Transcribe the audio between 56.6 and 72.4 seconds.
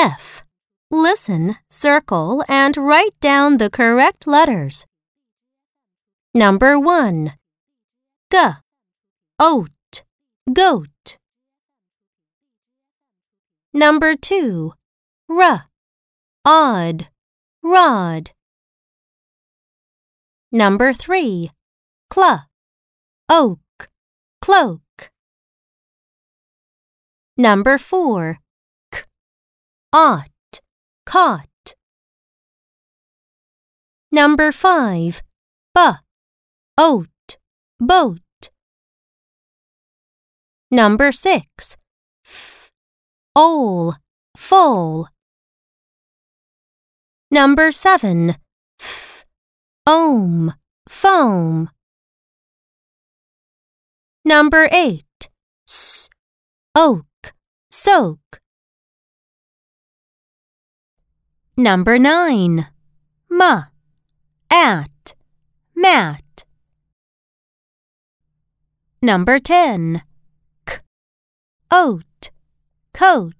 Oak. Soak. Number 9. Ma. At. Mat. Number 10. K. Oat.